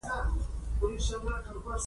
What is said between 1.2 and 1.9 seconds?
ملي ګټو په اړه